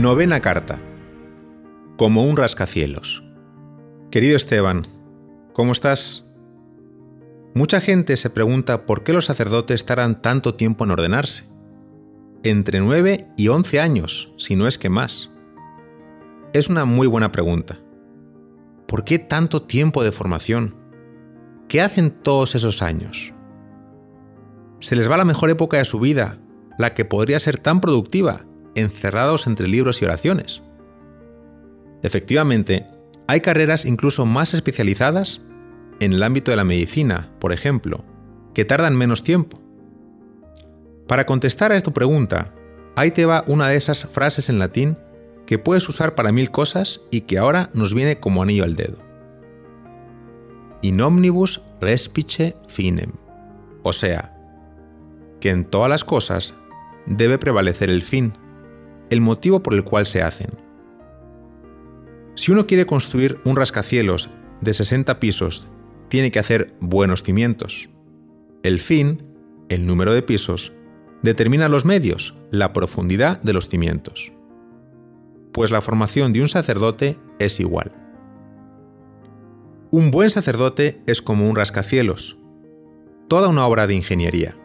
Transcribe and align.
Novena 0.00 0.40
carta. 0.40 0.80
Como 1.98 2.24
un 2.24 2.38
rascacielos. 2.38 3.22
Querido 4.10 4.34
Esteban, 4.34 4.86
¿cómo 5.52 5.72
estás? 5.72 6.24
Mucha 7.54 7.82
gente 7.82 8.16
se 8.16 8.30
pregunta 8.30 8.86
por 8.86 9.04
qué 9.04 9.12
los 9.12 9.26
sacerdotes 9.26 9.84
tardan 9.84 10.22
tanto 10.22 10.54
tiempo 10.54 10.84
en 10.84 10.92
ordenarse. 10.92 11.44
Entre 12.44 12.80
9 12.80 13.28
y 13.36 13.48
11 13.48 13.78
años, 13.78 14.32
si 14.38 14.56
no 14.56 14.66
es 14.66 14.78
que 14.78 14.88
más. 14.88 15.32
Es 16.54 16.70
una 16.70 16.86
muy 16.86 17.06
buena 17.06 17.30
pregunta. 17.30 17.78
¿Por 18.88 19.04
qué 19.04 19.18
tanto 19.18 19.60
tiempo 19.60 20.02
de 20.02 20.12
formación? 20.12 20.76
¿Qué 21.68 21.82
hacen 21.82 22.10
todos 22.10 22.54
esos 22.54 22.80
años? 22.80 23.34
Se 24.78 24.96
les 24.96 25.10
va 25.10 25.18
la 25.18 25.26
mejor 25.26 25.50
época 25.50 25.76
de 25.76 25.84
su 25.84 26.00
vida, 26.00 26.38
la 26.78 26.94
que 26.94 27.04
podría 27.04 27.38
ser 27.38 27.58
tan 27.58 27.82
productiva, 27.82 28.46
encerrados 28.74 29.46
entre 29.46 29.68
libros 29.68 30.00
y 30.00 30.04
oraciones. 30.04 30.62
Efectivamente, 32.02 32.86
hay 33.26 33.40
carreras 33.40 33.84
incluso 33.84 34.26
más 34.26 34.54
especializadas 34.54 35.42
en 36.00 36.12
el 36.12 36.22
ámbito 36.22 36.50
de 36.50 36.56
la 36.56 36.64
medicina, 36.64 37.30
por 37.38 37.52
ejemplo, 37.52 38.04
que 38.54 38.64
tardan 38.64 38.96
menos 38.96 39.22
tiempo. 39.22 39.60
Para 41.06 41.26
contestar 41.26 41.72
a 41.72 41.76
esta 41.76 41.92
pregunta, 41.92 42.54
ahí 42.96 43.10
te 43.10 43.26
va 43.26 43.44
una 43.46 43.68
de 43.68 43.76
esas 43.76 44.04
frases 44.04 44.48
en 44.48 44.58
latín 44.58 44.96
que 45.46 45.58
puedes 45.58 45.88
usar 45.88 46.14
para 46.14 46.32
mil 46.32 46.50
cosas 46.50 47.02
y 47.10 47.22
que 47.22 47.38
ahora 47.38 47.70
nos 47.74 47.94
viene 47.94 48.20
como 48.20 48.42
anillo 48.42 48.64
al 48.64 48.76
dedo. 48.76 48.98
In 50.82 51.00
omnibus 51.00 51.62
respice 51.80 52.56
finem. 52.68 53.12
O 53.82 53.92
sea, 53.92 54.36
que 55.40 55.50
en 55.50 55.64
todas 55.64 55.90
las 55.90 56.04
cosas 56.04 56.54
debe 57.06 57.38
prevalecer 57.38 57.90
el 57.90 58.02
fin, 58.02 58.34
el 59.10 59.20
motivo 59.20 59.62
por 59.62 59.74
el 59.74 59.84
cual 59.84 60.06
se 60.06 60.22
hacen. 60.22 60.50
Si 62.34 62.52
uno 62.52 62.66
quiere 62.66 62.86
construir 62.86 63.40
un 63.44 63.56
rascacielos 63.56 64.30
de 64.60 64.72
60 64.72 65.20
pisos, 65.20 65.68
tiene 66.08 66.30
que 66.30 66.38
hacer 66.38 66.74
buenos 66.80 67.22
cimientos. 67.22 67.90
El 68.62 68.78
fin, 68.78 69.22
el 69.68 69.86
número 69.86 70.14
de 70.14 70.22
pisos, 70.22 70.72
determina 71.22 71.68
los 71.68 71.84
medios, 71.84 72.36
la 72.50 72.72
profundidad 72.72 73.40
de 73.42 73.52
los 73.52 73.68
cimientos. 73.68 74.32
Pues 75.52 75.70
la 75.70 75.80
formación 75.80 76.32
de 76.32 76.42
un 76.42 76.48
sacerdote 76.48 77.18
es 77.38 77.60
igual. 77.60 77.92
Un 79.90 80.10
buen 80.10 80.30
sacerdote 80.30 81.02
es 81.06 81.20
como 81.20 81.48
un 81.48 81.56
rascacielos, 81.56 82.38
toda 83.28 83.48
una 83.48 83.66
obra 83.66 83.86
de 83.86 83.94
ingeniería. 83.94 84.56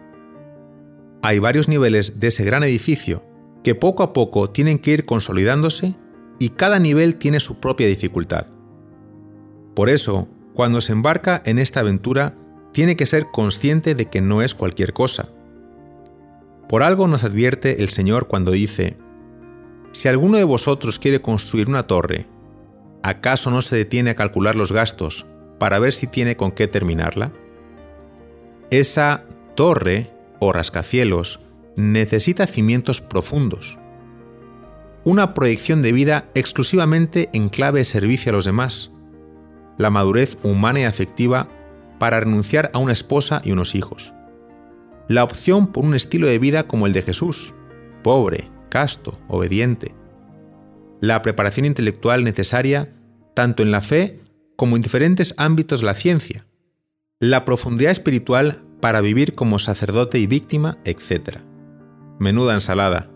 Hay 1.24 1.40
varios 1.40 1.68
niveles 1.68 2.20
de 2.20 2.28
ese 2.28 2.46
gran 2.46 2.64
edificio 2.64 3.24
que 3.66 3.74
poco 3.74 4.04
a 4.04 4.14
poco 4.14 4.52
tienen 4.52 4.78
que 4.78 4.92
ir 4.92 5.06
consolidándose 5.06 5.96
y 6.38 6.50
cada 6.50 6.78
nivel 6.78 7.18
tiene 7.18 7.40
su 7.40 7.60
propia 7.60 7.88
dificultad. 7.88 8.46
Por 9.76 9.90
eso, 9.90 10.28
cuando 10.54 10.82
se 10.82 10.92
embarca 10.92 11.42
en 11.46 11.58
esta 11.58 11.80
aventura, 11.80 12.38
tiene 12.74 12.96
que 12.96 13.08
ser 13.08 13.32
consciente 13.34 13.96
de 13.96 14.06
que 14.06 14.22
no 14.22 14.44
es 14.44 14.54
cualquier 14.54 14.94
cosa. 14.94 15.30
Por 16.70 16.84
algo 16.84 17.08
nos 17.08 17.24
advierte 17.24 17.82
el 17.82 17.90
Señor 17.90 18.28
cuando 18.28 18.52
dice, 18.52 18.98
Si 19.94 20.10
alguno 20.10 20.38
de 20.38 20.44
vosotros 20.44 21.00
quiere 21.00 21.24
construir 21.24 21.68
una 21.68 21.82
torre, 21.82 22.28
¿acaso 23.02 23.50
no 23.50 23.64
se 23.64 23.78
detiene 23.78 24.12
a 24.12 24.16
calcular 24.16 24.54
los 24.56 24.72
gastos 24.74 25.26
para 25.58 25.80
ver 25.80 25.94
si 25.94 26.06
tiene 26.06 26.38
con 26.38 26.52
qué 26.52 26.68
terminarla? 26.68 27.34
Esa 28.70 29.24
torre 29.56 30.12
o 30.40 30.54
rascacielos 30.54 31.40
necesita 31.76 32.48
cimientos 32.48 33.02
profundos. 33.02 33.80
Una 35.04 35.34
proyección 35.34 35.82
de 35.82 35.92
vida 35.92 36.30
exclusivamente 36.34 37.30
en 37.34 37.50
clave 37.50 37.80
de 37.80 37.86
servicio 37.86 38.32
a 38.32 38.36
los 38.36 38.46
demás. 38.46 38.92
La 39.78 39.90
madurez 39.90 40.38
humana 40.44 40.82
y 40.82 40.84
afectiva 40.84 41.50
para 42.00 42.20
renunciar 42.20 42.72
a 42.74 42.80
una 42.80 42.94
esposa 42.94 43.42
y 43.44 43.52
unos 43.52 43.76
hijos. 43.76 44.14
La 45.08 45.24
opción 45.24 45.68
por 45.68 45.86
un 45.86 45.94
estilo 45.94 46.28
de 46.28 46.40
vida 46.40 46.68
como 46.68 46.88
el 46.88 46.94
de 46.94 47.04
Jesús, 47.04 47.54
pobre, 48.04 48.50
casto, 48.70 49.20
obediente. 49.28 49.94
La 51.02 51.22
preparación 51.22 51.66
intelectual 51.66 52.24
necesaria 52.24 52.94
tanto 53.36 53.62
en 53.62 53.72
la 53.72 53.82
fe 53.82 54.22
como 54.56 54.76
en 54.76 54.82
diferentes 54.82 55.36
ámbitos 55.38 55.82
de 55.82 55.86
la 55.86 55.94
ciencia. 55.94 56.48
La 57.20 57.46
profundidad 57.46 57.92
espiritual 57.92 58.64
para 58.82 59.02
vivir 59.02 59.36
como 59.36 59.60
sacerdote 59.60 60.18
y 60.18 60.28
víctima, 60.28 60.80
etc. 60.86 61.40
Menuda 62.20 62.54
ensalada. 62.54 63.10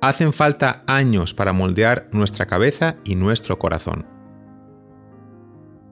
Hacen 0.00 0.32
falta 0.32 0.82
años 0.86 1.34
para 1.34 1.52
moldear 1.52 2.08
nuestra 2.12 2.46
cabeza 2.46 2.96
y 3.04 3.14
nuestro 3.14 3.58
corazón. 3.58 4.06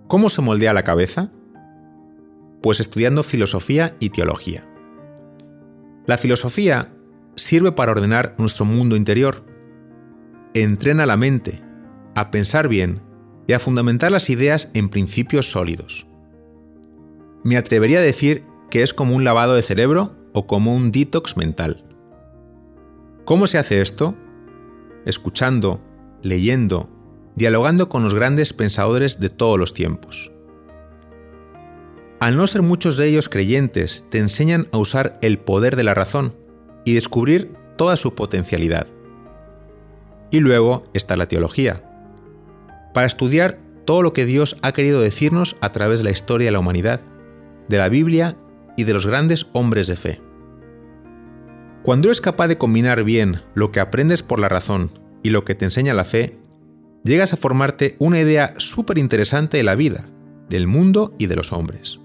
¿Cómo 0.08 0.28
se 0.28 0.42
moldea 0.42 0.72
la 0.72 0.82
cabeza? 0.82 1.30
Pues 2.62 2.80
estudiando 2.80 3.22
filosofía 3.22 3.96
y 4.00 4.10
teología. 4.10 4.68
La 6.06 6.18
filosofía 6.18 6.92
sirve 7.36 7.72
para 7.72 7.92
ordenar 7.92 8.34
nuestro 8.38 8.64
mundo 8.64 8.96
interior. 8.96 9.44
Entrena 10.54 11.06
la 11.06 11.16
mente 11.16 11.62
a 12.16 12.32
pensar 12.32 12.66
bien 12.66 13.02
y 13.46 13.52
a 13.52 13.60
fundamentar 13.60 14.10
las 14.10 14.30
ideas 14.30 14.70
en 14.74 14.88
principios 14.88 15.50
sólidos. 15.50 16.08
Me 17.44 17.56
atrevería 17.56 17.98
a 17.98 18.02
decir 18.02 18.44
que 18.70 18.82
es 18.82 18.92
como 18.92 19.14
un 19.14 19.22
lavado 19.22 19.54
de 19.54 19.62
cerebro 19.62 20.16
o 20.32 20.48
como 20.48 20.74
un 20.74 20.90
detox 20.90 21.36
mental. 21.36 21.85
¿Cómo 23.26 23.48
se 23.48 23.58
hace 23.58 23.80
esto? 23.80 24.14
Escuchando, 25.04 25.80
leyendo, 26.22 26.88
dialogando 27.34 27.88
con 27.88 28.04
los 28.04 28.14
grandes 28.14 28.52
pensadores 28.52 29.18
de 29.18 29.30
todos 29.30 29.58
los 29.58 29.74
tiempos. 29.74 30.30
Al 32.20 32.36
no 32.36 32.46
ser 32.46 32.62
muchos 32.62 32.96
de 32.96 33.08
ellos 33.08 33.28
creyentes, 33.28 34.06
te 34.10 34.18
enseñan 34.18 34.68
a 34.70 34.78
usar 34.78 35.18
el 35.22 35.40
poder 35.40 35.74
de 35.74 35.82
la 35.82 35.92
razón 35.92 36.36
y 36.84 36.94
descubrir 36.94 37.50
toda 37.76 37.96
su 37.96 38.14
potencialidad. 38.14 38.86
Y 40.30 40.38
luego 40.38 40.84
está 40.94 41.16
la 41.16 41.26
teología, 41.26 41.82
para 42.94 43.08
estudiar 43.08 43.58
todo 43.86 44.02
lo 44.02 44.12
que 44.12 44.24
Dios 44.24 44.56
ha 44.62 44.70
querido 44.70 45.00
decirnos 45.00 45.56
a 45.60 45.72
través 45.72 45.98
de 45.98 46.04
la 46.04 46.10
historia 46.12 46.46
de 46.46 46.52
la 46.52 46.60
humanidad, 46.60 47.00
de 47.66 47.78
la 47.78 47.88
Biblia 47.88 48.36
y 48.76 48.84
de 48.84 48.94
los 48.94 49.04
grandes 49.04 49.48
hombres 49.52 49.88
de 49.88 49.96
fe. 49.96 50.25
Cuando 51.86 52.08
eres 52.08 52.20
capaz 52.20 52.48
de 52.48 52.58
combinar 52.58 53.04
bien 53.04 53.42
lo 53.54 53.70
que 53.70 53.78
aprendes 53.78 54.24
por 54.24 54.40
la 54.40 54.48
razón 54.48 54.98
y 55.22 55.30
lo 55.30 55.44
que 55.44 55.54
te 55.54 55.66
enseña 55.66 55.94
la 55.94 56.04
fe, 56.04 56.36
llegas 57.04 57.32
a 57.32 57.36
formarte 57.36 57.94
una 58.00 58.18
idea 58.18 58.54
súper 58.56 58.98
interesante 58.98 59.58
de 59.58 59.62
la 59.62 59.76
vida, 59.76 60.08
del 60.48 60.66
mundo 60.66 61.14
y 61.16 61.26
de 61.26 61.36
los 61.36 61.52
hombres. 61.52 62.00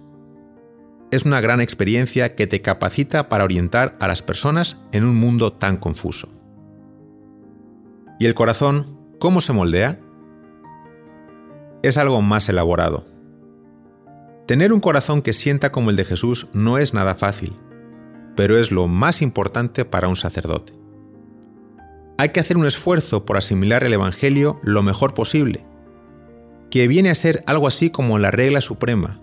Es 1.10 1.26
una 1.26 1.42
gran 1.42 1.62
experiencia 1.62 2.36
que 2.36 2.46
te 2.46 2.62
capacita 2.62 3.28
para 3.28 3.44
orientar 3.44 3.98
a 4.00 4.08
las 4.08 4.22
personas 4.22 4.78
en 4.92 5.04
un 5.04 5.16
mundo 5.16 5.52
tan 5.52 5.78
confuso. 5.78 6.30
¿Y 8.20 8.28
el 8.28 8.36
corazón 8.36 9.00
cómo 9.18 9.42
se 9.42 9.52
moldea? 9.52 10.00
Es 11.82 11.98
algo 11.98 12.22
más 12.22 12.48
elaborado. 12.50 13.08
Tener 14.46 14.74
un 14.74 14.80
corazón 14.80 15.24
que 15.24 15.34
sienta 15.34 15.72
como 15.72 15.90
el 15.90 15.96
de 15.96 16.06
Jesús 16.06 16.50
no 16.54 16.78
es 16.78 16.94
nada 16.94 17.16
fácil 17.16 17.58
pero 18.36 18.58
es 18.58 18.72
lo 18.72 18.88
más 18.88 19.22
importante 19.22 19.86
para 19.86 20.08
un 20.08 20.16
sacerdote. 20.16 20.74
Hay 22.18 22.30
que 22.30 22.40
hacer 22.40 22.58
un 22.58 22.66
esfuerzo 22.66 23.26
por 23.26 23.38
asimilar 23.38 23.84
el 23.84 23.94
Evangelio 23.94 24.60
lo 24.64 24.84
mejor 24.84 25.14
posible, 25.14 25.66
que 26.70 26.88
viene 26.88 27.10
a 27.10 27.16
ser 27.16 27.44
algo 27.48 27.68
así 27.68 27.90
como 27.90 28.20
la 28.20 28.32
regla 28.32 28.62
suprema, 28.62 29.22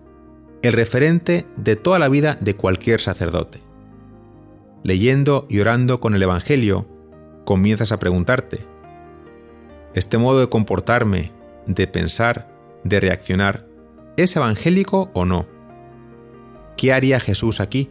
el 0.63 0.73
referente 0.73 1.47
de 1.57 1.77
toda 1.77 1.99
la 1.99 2.09
vida 2.09 2.37
de 2.41 2.57
cualquier 2.57 3.01
sacerdote. 3.01 3.63
Leyendo 4.83 5.47
y 5.49 5.61
orando 5.61 6.01
con 6.01 6.15
el 6.15 6.23
Evangelio, 6.23 6.89
comienzas 7.45 7.93
a 7.93 7.99
preguntarte, 7.99 8.67
¿este 9.95 10.19
modo 10.19 10.41
de 10.41 10.49
comportarme, 10.49 11.33
de 11.67 11.87
pensar, 11.87 12.53
de 12.85 13.01
reaccionar, 13.01 13.67
es 14.17 14.35
evangélico 14.35 15.11
o 15.15 15.25
no? 15.25 15.47
¿Qué 16.77 16.93
haría 16.93 17.21
Jesús 17.21 17.61
aquí? 17.61 17.91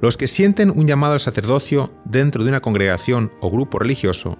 Los 0.00 0.16
que 0.16 0.26
sienten 0.26 0.70
un 0.70 0.86
llamado 0.86 1.14
al 1.14 1.20
sacerdocio 1.20 1.92
dentro 2.04 2.44
de 2.44 2.50
una 2.50 2.60
congregación 2.60 3.32
o 3.40 3.50
grupo 3.50 3.78
religioso 3.78 4.38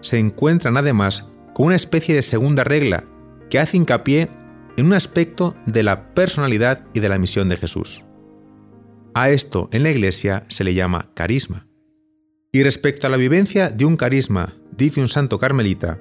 se 0.00 0.18
encuentran 0.18 0.76
además 0.76 1.28
con 1.54 1.66
una 1.66 1.76
especie 1.76 2.14
de 2.14 2.22
segunda 2.22 2.62
regla 2.62 3.04
que 3.48 3.58
hace 3.58 3.76
hincapié 3.76 4.28
en 4.76 4.86
un 4.86 4.92
aspecto 4.92 5.56
de 5.66 5.82
la 5.82 6.14
personalidad 6.14 6.84
y 6.92 7.00
de 7.00 7.08
la 7.08 7.18
misión 7.18 7.48
de 7.48 7.56
Jesús. 7.56 8.04
A 9.14 9.30
esto 9.30 9.68
en 9.72 9.82
la 9.82 9.90
Iglesia 9.90 10.44
se 10.48 10.62
le 10.62 10.74
llama 10.74 11.10
carisma. 11.14 11.66
Y 12.52 12.62
respecto 12.62 13.06
a 13.06 13.10
la 13.10 13.16
vivencia 13.16 13.70
de 13.70 13.84
un 13.84 13.96
carisma, 13.96 14.52
dice 14.76 15.00
un 15.00 15.08
santo 15.08 15.38
carmelita, 15.38 16.00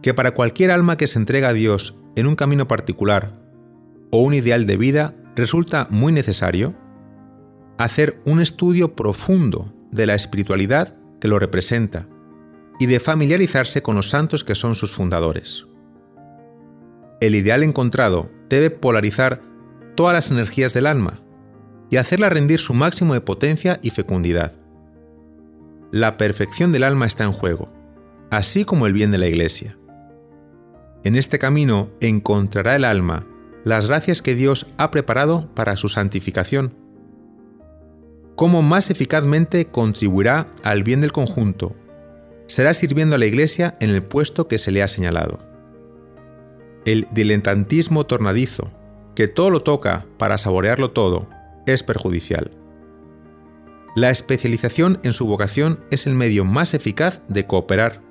que 0.00 0.14
para 0.14 0.30
cualquier 0.30 0.70
alma 0.70 0.96
que 0.96 1.06
se 1.06 1.18
entrega 1.18 1.48
a 1.48 1.52
Dios 1.52 1.96
en 2.16 2.26
un 2.26 2.36
camino 2.36 2.68
particular 2.68 3.38
o 4.10 4.22
un 4.22 4.32
ideal 4.32 4.66
de 4.66 4.76
vida 4.76 5.14
resulta 5.36 5.86
muy 5.90 6.12
necesario 6.12 6.74
hacer 7.78 8.20
un 8.24 8.40
estudio 8.40 8.94
profundo 8.94 9.72
de 9.90 10.06
la 10.06 10.14
espiritualidad 10.14 10.96
que 11.20 11.28
lo 11.28 11.38
representa 11.38 12.08
y 12.78 12.86
de 12.86 13.00
familiarizarse 13.00 13.82
con 13.82 13.96
los 13.96 14.10
santos 14.10 14.44
que 14.44 14.54
son 14.54 14.74
sus 14.74 14.92
fundadores. 14.92 15.66
El 17.20 17.34
ideal 17.34 17.62
encontrado 17.62 18.30
debe 18.48 18.70
polarizar 18.70 19.42
todas 19.96 20.14
las 20.14 20.30
energías 20.30 20.74
del 20.74 20.86
alma 20.86 21.20
y 21.90 21.96
hacerla 21.96 22.28
rendir 22.28 22.60
su 22.60 22.74
máximo 22.74 23.14
de 23.14 23.20
potencia 23.20 23.80
y 23.82 23.90
fecundidad. 23.90 24.52
La 25.90 26.16
perfección 26.16 26.70
del 26.70 26.84
alma 26.84 27.06
está 27.06 27.24
en 27.24 27.32
juego, 27.32 27.72
así 28.30 28.64
como 28.64 28.86
el 28.86 28.92
bien 28.92 29.10
de 29.10 29.18
la 29.18 29.26
Iglesia. 29.26 29.78
En 31.04 31.16
este 31.16 31.38
camino 31.38 31.90
encontrará 32.00 32.76
el 32.76 32.84
alma 32.84 33.26
las 33.64 33.88
gracias 33.88 34.22
que 34.22 34.34
Dios 34.34 34.66
ha 34.76 34.90
preparado 34.90 35.52
para 35.54 35.76
su 35.76 35.88
santificación. 35.88 36.74
Cómo 38.38 38.62
más 38.62 38.88
eficazmente 38.88 39.66
contribuirá 39.66 40.46
al 40.62 40.84
bien 40.84 41.00
del 41.00 41.10
conjunto, 41.10 41.74
será 42.46 42.72
sirviendo 42.72 43.16
a 43.16 43.18
la 43.18 43.26
Iglesia 43.26 43.76
en 43.80 43.90
el 43.90 44.04
puesto 44.04 44.46
que 44.46 44.58
se 44.58 44.70
le 44.70 44.80
ha 44.80 44.86
señalado. 44.86 45.40
El 46.84 47.08
diletantismo 47.10 48.06
tornadizo, 48.06 48.70
que 49.16 49.26
todo 49.26 49.50
lo 49.50 49.64
toca 49.64 50.06
para 50.18 50.38
saborearlo 50.38 50.92
todo, 50.92 51.28
es 51.66 51.82
perjudicial. 51.82 52.52
La 53.96 54.08
especialización 54.10 55.00
en 55.02 55.14
su 55.14 55.26
vocación 55.26 55.84
es 55.90 56.06
el 56.06 56.14
medio 56.14 56.44
más 56.44 56.74
eficaz 56.74 57.22
de 57.26 57.44
cooperar. 57.44 58.02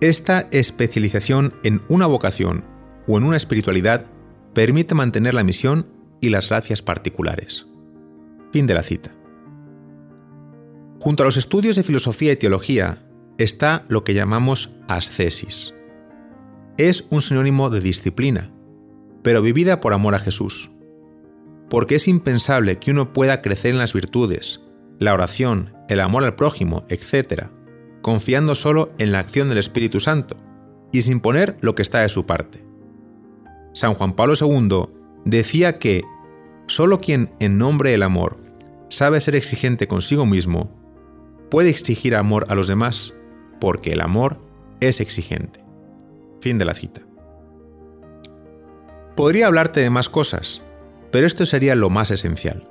Esta 0.00 0.48
especialización 0.50 1.54
en 1.62 1.80
una 1.88 2.06
vocación 2.06 2.64
o 3.06 3.16
en 3.16 3.22
una 3.22 3.36
espiritualidad 3.36 4.04
permite 4.52 4.96
mantener 4.96 5.34
la 5.34 5.44
misión 5.44 5.86
y 6.20 6.30
las 6.30 6.48
gracias 6.48 6.82
particulares. 6.82 7.68
Fin 8.52 8.66
de 8.66 8.74
la 8.74 8.82
cita. 8.82 9.12
Junto 11.00 11.22
a 11.22 11.26
los 11.26 11.36
estudios 11.36 11.76
de 11.76 11.84
filosofía 11.84 12.32
y 12.32 12.36
teología 12.36 13.04
está 13.38 13.84
lo 13.88 14.02
que 14.02 14.14
llamamos 14.14 14.74
ascesis. 14.88 15.74
Es 16.76 17.06
un 17.10 17.22
sinónimo 17.22 17.70
de 17.70 17.80
disciplina, 17.80 18.52
pero 19.22 19.40
vivida 19.40 19.80
por 19.80 19.92
amor 19.92 20.14
a 20.14 20.18
Jesús. 20.18 20.70
Porque 21.70 21.96
es 21.96 22.08
impensable 22.08 22.78
que 22.78 22.90
uno 22.90 23.12
pueda 23.12 23.42
crecer 23.42 23.72
en 23.72 23.78
las 23.78 23.92
virtudes, 23.92 24.60
la 24.98 25.14
oración, 25.14 25.72
el 25.88 26.00
amor 26.00 26.24
al 26.24 26.34
prójimo, 26.34 26.84
etc., 26.88 27.46
confiando 28.02 28.54
solo 28.54 28.92
en 28.98 29.12
la 29.12 29.20
acción 29.20 29.48
del 29.48 29.58
Espíritu 29.58 30.00
Santo 30.00 30.36
y 30.92 31.02
sin 31.02 31.20
poner 31.20 31.58
lo 31.60 31.74
que 31.74 31.82
está 31.82 32.00
de 32.00 32.08
su 32.08 32.26
parte. 32.26 32.64
San 33.72 33.94
Juan 33.94 34.14
Pablo 34.14 34.34
II 34.40 34.88
decía 35.24 35.78
que 35.78 36.02
solo 36.66 37.00
quien 37.00 37.30
en 37.38 37.58
nombre 37.58 37.90
del 37.90 38.02
amor 38.02 38.38
sabe 38.88 39.20
ser 39.20 39.36
exigente 39.36 39.86
consigo 39.86 40.26
mismo 40.26 40.77
puede 41.50 41.70
exigir 41.70 42.14
amor 42.14 42.46
a 42.48 42.54
los 42.54 42.68
demás, 42.68 43.14
porque 43.60 43.92
el 43.92 44.00
amor 44.00 44.40
es 44.80 45.00
exigente. 45.00 45.64
Fin 46.40 46.58
de 46.58 46.64
la 46.64 46.74
cita. 46.74 47.02
Podría 49.16 49.48
hablarte 49.48 49.80
de 49.80 49.90
más 49.90 50.08
cosas, 50.08 50.62
pero 51.10 51.26
esto 51.26 51.44
sería 51.44 51.74
lo 51.74 51.90
más 51.90 52.10
esencial. 52.10 52.68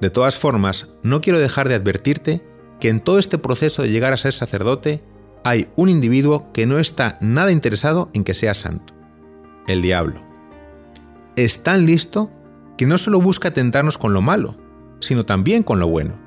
De 0.00 0.10
todas 0.10 0.36
formas, 0.36 0.94
no 1.02 1.20
quiero 1.20 1.38
dejar 1.38 1.68
de 1.68 1.74
advertirte 1.74 2.42
que 2.80 2.88
en 2.88 3.00
todo 3.00 3.18
este 3.18 3.38
proceso 3.38 3.82
de 3.82 3.90
llegar 3.90 4.12
a 4.12 4.16
ser 4.16 4.32
sacerdote 4.32 5.02
hay 5.44 5.68
un 5.76 5.88
individuo 5.88 6.52
que 6.52 6.66
no 6.66 6.78
está 6.78 7.18
nada 7.20 7.52
interesado 7.52 8.10
en 8.12 8.24
que 8.24 8.34
sea 8.34 8.54
santo 8.54 8.98
el 9.68 9.82
diablo. 9.82 10.20
Es 11.36 11.62
tan 11.62 11.86
listo 11.86 12.32
que 12.76 12.86
no 12.86 12.98
solo 12.98 13.20
busca 13.20 13.52
tentarnos 13.52 13.98
con 13.98 14.12
lo 14.12 14.22
malo, 14.22 14.56
sino 15.00 15.24
también 15.24 15.62
con 15.62 15.78
lo 15.78 15.88
bueno. 15.88 16.18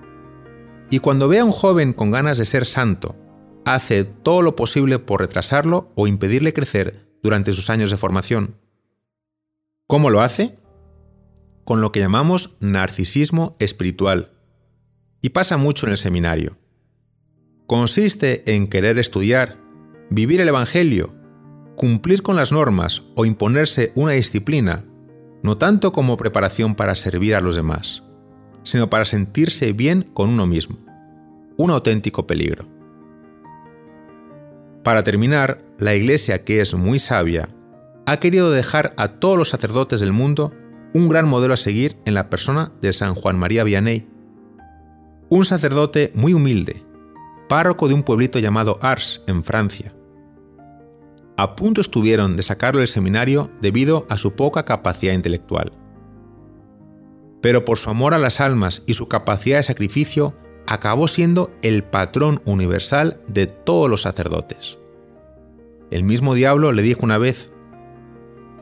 Y 0.92 1.00
cuando 1.00 1.28
ve 1.28 1.40
a 1.40 1.46
un 1.46 1.52
joven 1.52 1.94
con 1.94 2.12
ganas 2.12 2.38
de 2.38 2.46
ser 2.46 2.68
santo, 2.68 3.16
hace 3.66 4.04
todo 4.04 4.44
lo 4.44 4.56
posible 4.56 5.00
por 5.00 5.22
retrasarlo 5.22 5.92
o 5.96 6.06
impedirle 6.06 6.54
crecer 6.54 7.08
durante 7.24 7.54
sus 7.54 7.72
años 7.72 7.90
de 7.90 7.98
formación. 7.98 8.58
¿Cómo 9.88 10.12
lo 10.12 10.22
hace? 10.22 10.56
Con 11.64 11.82
lo 11.82 11.92
que 11.92 12.02
llamamos 12.02 12.58
narcisismo 12.60 13.56
espiritual. 13.58 14.34
Y 15.22 15.30
pasa 15.30 15.58
mucho 15.58 15.88
en 15.88 15.94
el 15.94 15.98
seminario. 15.98 16.58
Consiste 17.66 18.54
en 18.54 18.68
querer 18.68 19.00
estudiar, 19.00 19.58
vivir 20.12 20.42
el 20.42 20.50
Evangelio 20.50 21.16
cumplir 21.82 22.22
con 22.22 22.36
las 22.36 22.52
normas 22.52 23.02
o 23.16 23.26
imponerse 23.26 23.92
una 23.96 24.12
disciplina, 24.12 24.86
no 25.42 25.58
tanto 25.58 25.92
como 25.92 26.16
preparación 26.16 26.76
para 26.76 26.94
servir 26.94 27.34
a 27.34 27.42
los 27.42 27.56
demás, 27.56 28.04
sino 28.64 28.90
para 28.90 29.06
sentirse 29.06 29.74
bien 29.74 30.04
con 30.14 30.30
uno 30.30 30.46
mismo. 30.46 30.78
Un 31.58 31.72
auténtico 31.72 32.28
peligro. 32.28 32.68
Para 34.84 35.04
terminar, 35.04 35.64
la 35.78 35.94
Iglesia, 35.94 36.44
que 36.44 36.62
es 36.62 36.74
muy 36.74 37.00
sabia, 37.00 37.50
ha 38.06 38.18
querido 38.18 38.52
dejar 38.52 38.94
a 38.98 39.08
todos 39.08 39.38
los 39.38 39.50
sacerdotes 39.50 40.00
del 40.00 40.12
mundo 40.14 40.54
un 40.94 41.08
gran 41.08 41.28
modelo 41.28 41.54
a 41.54 41.58
seguir 41.58 41.98
en 42.06 42.16
la 42.16 42.30
persona 42.30 42.72
de 42.82 42.92
San 42.92 43.14
Juan 43.14 43.38
María 43.38 43.64
Vianney, 43.64 44.08
un 45.30 45.46
sacerdote 45.46 46.12
muy 46.16 46.34
humilde, 46.34 46.84
párroco 47.48 47.88
de 47.88 47.94
un 47.94 48.04
pueblito 48.04 48.40
llamado 48.40 48.80
Ars, 48.82 49.22
en 49.28 49.44
Francia 49.44 49.94
a 51.42 51.56
punto 51.56 51.82
estuvieron 51.82 52.36
de 52.36 52.44
sacarlo 52.44 52.82
del 52.82 52.88
seminario 52.88 53.50
debido 53.62 54.06
a 54.10 54.20
su 54.20 54.36
poca 54.36 54.64
capacidad 54.64 55.14
intelectual. 55.14 55.72
Pero 57.42 57.66
por 57.66 57.78
su 57.78 57.90
amor 57.90 58.14
a 58.14 58.20
las 58.20 58.40
almas 58.40 58.84
y 58.86 58.94
su 58.94 59.08
capacidad 59.08 59.58
de 59.58 59.64
sacrificio, 59.64 60.36
acabó 60.68 61.08
siendo 61.08 61.52
el 61.62 61.84
patrón 61.84 62.42
universal 62.46 63.22
de 63.28 63.48
todos 63.48 63.90
los 63.90 64.02
sacerdotes. 64.02 64.78
El 65.90 66.04
mismo 66.04 66.36
diablo 66.36 66.72
le 66.72 66.82
dijo 66.82 67.02
una 67.04 67.18
vez, 67.18 67.52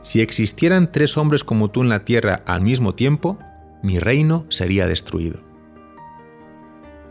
si 0.02 0.22
existieran 0.22 0.90
tres 0.90 1.16
hombres 1.16 1.44
como 1.44 1.70
tú 1.70 1.82
en 1.82 1.90
la 1.90 2.04
tierra 2.04 2.42
al 2.46 2.62
mismo 2.62 2.94
tiempo, 2.94 3.38
mi 3.82 3.98
reino 3.98 4.46
sería 4.48 4.86
destruido. 4.86 5.40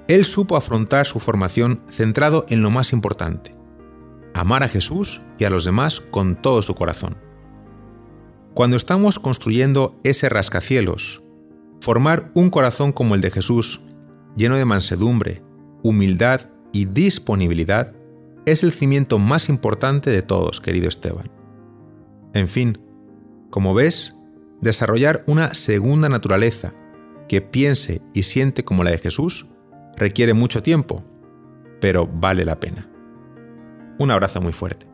Él 0.07 0.25
supo 0.25 0.57
afrontar 0.57 1.05
su 1.05 1.19
formación 1.19 1.83
centrado 1.87 2.45
en 2.49 2.63
lo 2.63 2.71
más 2.71 2.93
importante, 2.93 3.55
amar 4.33 4.63
a 4.63 4.67
Jesús 4.67 5.21
y 5.37 5.43
a 5.43 5.51
los 5.51 5.65
demás 5.65 6.01
con 6.01 6.35
todo 6.35 6.63
su 6.63 6.73
corazón. 6.73 7.17
Cuando 8.55 8.75
estamos 8.75 9.19
construyendo 9.19 9.99
ese 10.03 10.27
rascacielos, 10.27 11.21
formar 11.79 12.31
un 12.33 12.49
corazón 12.49 12.91
como 12.91 13.15
el 13.15 13.21
de 13.21 13.31
Jesús, 13.31 13.81
lleno 14.35 14.55
de 14.55 14.65
mansedumbre, 14.65 15.41
humildad 15.83 16.41
y 16.71 16.85
disponibilidad, 16.85 17.93
es 18.45 18.63
el 18.63 18.71
cimiento 18.71 19.19
más 19.19 19.49
importante 19.49 20.09
de 20.09 20.21
todos, 20.21 20.61
querido 20.61 20.87
Esteban. 20.87 21.29
En 22.33 22.47
fin, 22.47 22.79
como 23.49 23.73
ves, 23.73 24.15
desarrollar 24.61 25.23
una 25.27 25.53
segunda 25.53 26.09
naturaleza 26.09 26.73
que 27.27 27.41
piense 27.41 28.01
y 28.13 28.23
siente 28.23 28.63
como 28.63 28.83
la 28.83 28.91
de 28.91 28.97
Jesús 28.97 29.47
requiere 29.95 30.33
mucho 30.33 30.63
tiempo, 30.63 31.03
pero 31.79 32.07
vale 32.07 32.45
la 32.45 32.59
pena. 32.59 32.89
Un 33.99 34.11
abrazo 34.11 34.41
muy 34.41 34.53
fuerte. 34.53 34.87